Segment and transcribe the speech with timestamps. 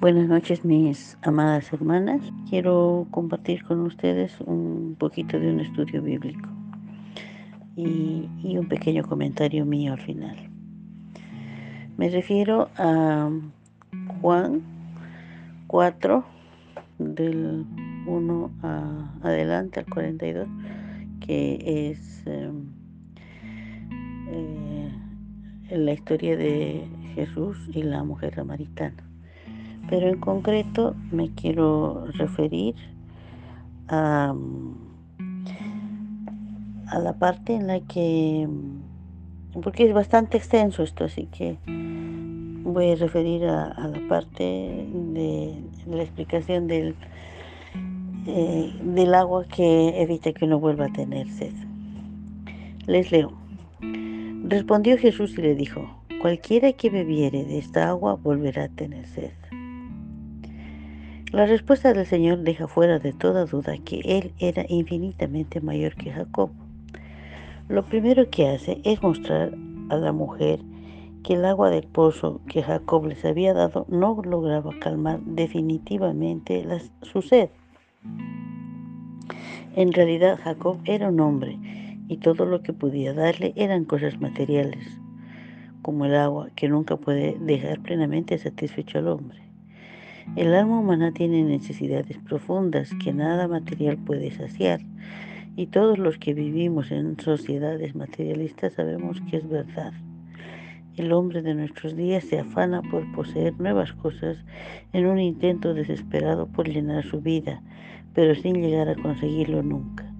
[0.00, 2.20] Buenas noches mis amadas hermanas.
[2.48, 6.48] Quiero compartir con ustedes un poquito de un estudio bíblico
[7.74, 10.36] y, un pequeño comentario mío al final.
[11.96, 13.28] Me refiero a
[14.20, 14.62] Juan
[15.66, 16.24] 4
[17.00, 17.66] del
[18.06, 20.46] 1 a, adelante al 42
[21.26, 22.52] que es eh,
[24.30, 29.07] eh, la historia de Jesús y la mujer samaritana
[29.88, 32.74] pero en concreto me quiero referir
[33.88, 34.34] a,
[37.02, 38.48] la parte en la que,
[39.62, 44.42] porque es bastante extenso esto, así que voy a referir a, la parte
[44.92, 45.54] de,
[45.86, 46.94] la explicación del,
[48.26, 51.54] eh, del agua que evita que uno vuelva a tener sed.
[52.86, 53.32] Les leo.
[54.44, 59.32] Respondió Jesús y le dijo, cualquiera que bebiere de esta agua volverá a tener sed.
[61.30, 66.10] La respuesta del Señor deja fuera de toda duda que Él era infinitamente mayor que
[66.10, 66.50] Jacob.
[67.68, 69.52] Lo primero que hace es mostrar
[69.90, 70.60] a la mujer
[71.22, 76.66] que el agua del pozo que Jacob les había dado no lograba calmar definitivamente
[77.02, 77.50] su sed.
[79.76, 81.58] En realidad Jacob era un hombre
[82.08, 84.98] y todo lo que podía darle eran cosas materiales,
[85.82, 89.47] como el agua que nunca puede dejar plenamente satisfecho al hombre.
[90.36, 94.80] El alma humana tiene necesidades profundas que nada material puede saciar
[95.56, 99.92] y todos los que vivimos en sociedades materialistas sabemos que es verdad.
[100.96, 104.36] El hombre de nuestros días se afana por poseer nuevas cosas
[104.92, 107.60] en un intento desesperado por llenar su vida,
[108.14, 110.12] pero sin llegar a conseguirlo nunca.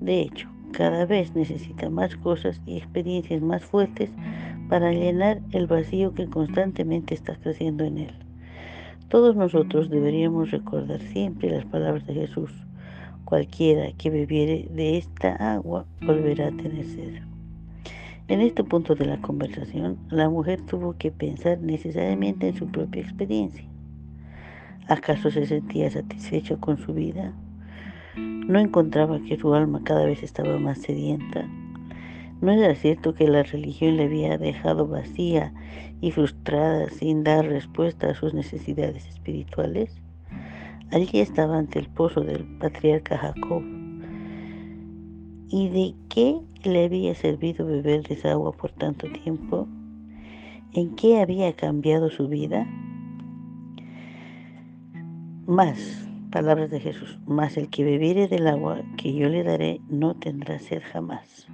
[0.00, 4.10] De hecho, cada vez necesita más cosas y experiencias más fuertes
[4.68, 8.25] para llenar el vacío que constantemente está creciendo en él.
[9.08, 12.50] Todos nosotros deberíamos recordar siempre las palabras de Jesús.
[13.24, 17.22] Cualquiera que bebiere de esta agua volverá a tener sed.
[18.26, 23.02] En este punto de la conversación, la mujer tuvo que pensar necesariamente en su propia
[23.02, 23.64] experiencia.
[24.88, 27.32] ¿Acaso se sentía satisfecha con su vida?
[28.16, 31.48] ¿No encontraba que su alma cada vez estaba más sedienta?
[32.40, 35.54] ¿No era cierto que la religión le había dejado vacía
[36.02, 40.02] y frustrada sin dar respuesta a sus necesidades espirituales?
[40.92, 43.62] Allí estaba ante el pozo del patriarca Jacob.
[45.48, 49.66] ¿Y de qué le había servido beber de agua por tanto tiempo?
[50.74, 52.66] ¿En qué había cambiado su vida?
[55.46, 60.14] Más, palabras de Jesús, más el que bebiere del agua que yo le daré no
[60.14, 61.48] tendrá sed jamás.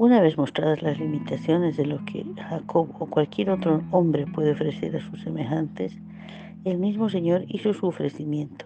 [0.00, 4.96] Una vez mostradas las limitaciones de lo que Jacob o cualquier otro hombre puede ofrecer
[4.96, 5.94] a sus semejantes,
[6.64, 8.64] el mismo Señor hizo su ofrecimiento.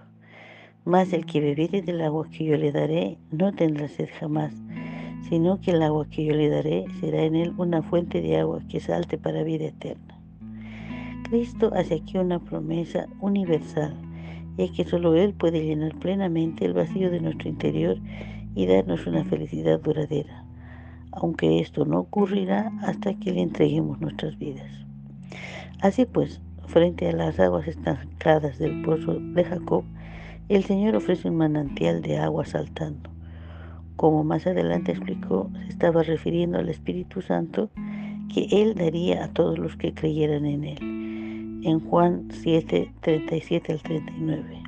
[0.85, 4.55] Mas el que bebiere del agua que yo le daré no tendrá sed jamás,
[5.29, 8.61] sino que el agua que yo le daré será en él una fuente de agua
[8.69, 10.17] que salte para vida eterna.
[11.29, 13.93] Cristo hace aquí una promesa universal,
[14.57, 17.99] y que solo Él puede llenar plenamente el vacío de nuestro interior
[18.55, 20.44] y darnos una felicidad duradera
[21.17, 24.71] aunque esto no ocurrirá hasta que le entreguemos nuestras vidas.
[25.81, 29.85] Así pues, frente a las aguas estancadas del pozo de Jacob,
[30.49, 33.11] el Señor ofrece un manantial de agua saltando.
[33.97, 37.71] Como más adelante explicó, se estaba refiriendo al Espíritu Santo
[38.33, 41.61] que Él daría a todos los que creyeran en Él.
[41.65, 44.63] En Juan 7, 37 al 39.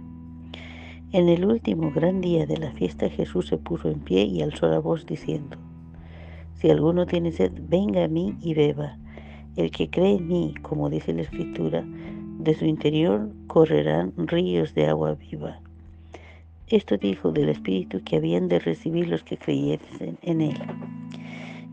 [1.13, 4.69] En el último gran día de la fiesta Jesús se puso en pie y alzó
[4.69, 5.57] la voz diciendo,
[6.57, 8.99] si alguno tiene sed, venga a mí y beba.
[9.57, 11.85] El que cree en mí, como dice la Escritura,
[12.39, 15.61] de su interior correrán ríos de agua viva.
[16.69, 20.59] Esto dijo del Espíritu que habían de recibir los que creyesen en Él.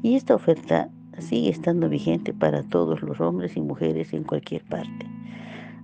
[0.02, 5.08] Y esta oferta sigue estando vigente para todos los hombres y mujeres en cualquier parte.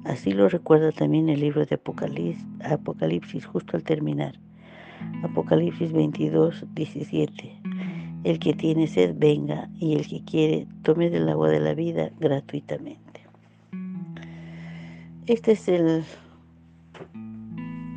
[0.06, 4.40] Así lo recuerda también el libro de Apocalipsis, Apocalipsis justo al terminar.
[5.24, 7.59] Apocalipsis 22, 17.
[8.24, 12.12] El que tiene sed, venga, y el que quiere, tome del agua de la vida
[12.20, 13.22] gratuitamente.
[15.26, 16.04] Este es el,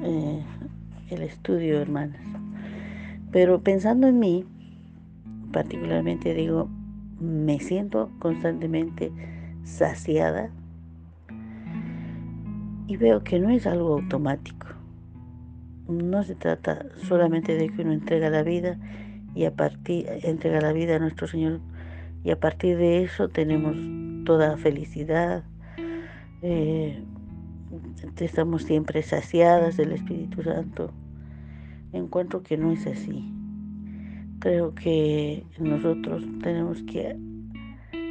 [0.03, 0.43] eh,
[1.11, 2.21] el estudio, hermanas.
[3.33, 4.45] Pero pensando en mí,
[5.51, 6.69] particularmente digo,
[7.19, 9.11] me siento constantemente
[9.65, 10.51] saciada
[12.87, 14.67] y veo que no es algo automático.
[15.89, 18.79] No se trata solamente de que uno entrega la vida
[19.35, 21.61] y a partir entrega la vida a nuestro Señor
[22.25, 23.77] y a partir de eso tenemos
[24.25, 25.45] toda felicidad,
[26.43, 27.03] eh,
[28.19, 30.93] estamos siempre saciadas del Espíritu Santo.
[31.93, 33.33] Encuentro que no es así.
[34.39, 37.17] Creo que nosotros tenemos que,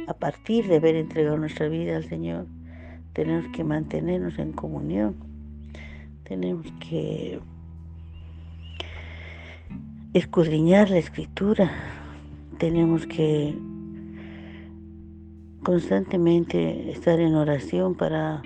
[0.06, 2.46] a partir de haber entregado nuestra vida al Señor,
[3.12, 5.14] tenemos que mantenernos en comunión.
[6.24, 7.40] Tenemos que
[10.14, 11.70] escudriñar la escritura.
[12.58, 13.56] Tenemos que
[15.62, 18.42] constantemente estar en oración para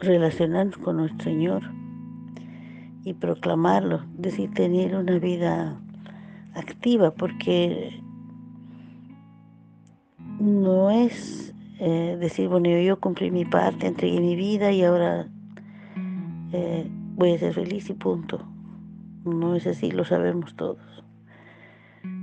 [0.00, 1.62] relacionarnos con nuestro Señor
[3.04, 5.78] y proclamarlo, decir, tener una vida
[6.54, 8.00] activa, porque
[10.40, 15.28] no es eh, decir, bueno, yo cumplí mi parte, entregué mi vida y ahora
[16.52, 18.54] eh, voy a ser feliz y punto.
[19.24, 21.04] No es así, lo sabemos todos.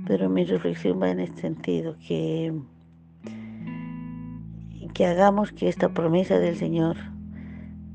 [0.06, 2.54] Pero mi reflexión va en este sentido, que,
[4.94, 6.96] que hagamos que esta promesa del Señor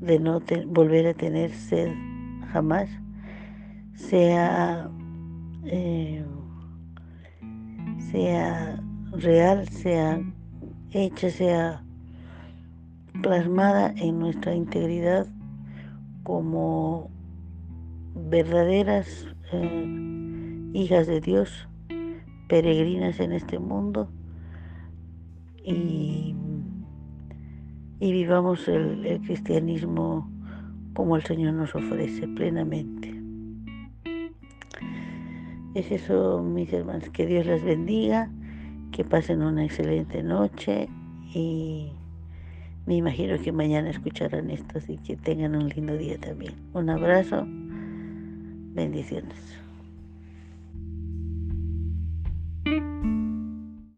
[0.00, 1.92] de no volver a tener sed
[2.52, 2.88] jamás
[3.98, 4.88] sea,
[5.64, 6.24] eh,
[8.10, 8.80] sea
[9.12, 10.20] real, sea
[10.92, 11.82] hecha, sea
[13.22, 15.26] plasmada en nuestra integridad
[16.22, 17.10] como
[18.28, 21.68] verdaderas eh, hijas de Dios,
[22.48, 24.10] peregrinas en este mundo
[25.64, 26.34] y,
[28.00, 30.30] y vivamos el, el cristianismo
[30.94, 33.14] como el Señor nos ofrece plenamente.
[35.74, 38.30] Es eso, mis hermanos, que Dios las bendiga,
[38.90, 40.88] que pasen una excelente noche
[41.34, 41.92] y
[42.86, 46.54] me imagino que mañana escucharán esto, así que tengan un lindo día también.
[46.72, 47.46] Un abrazo,
[48.74, 49.67] bendiciones.